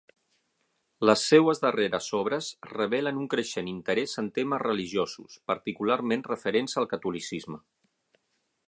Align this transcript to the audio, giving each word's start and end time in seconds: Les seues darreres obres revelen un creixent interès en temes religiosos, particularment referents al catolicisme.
Les 1.09 1.25
seues 1.31 1.61
darreres 1.65 2.07
obres 2.21 2.47
revelen 2.71 3.19
un 3.25 3.27
creixent 3.35 3.69
interès 3.75 4.17
en 4.23 4.33
temes 4.39 4.65
religiosos, 4.67 5.37
particularment 5.53 6.27
referents 6.33 6.79
al 6.83 6.91
catolicisme. 6.97 7.63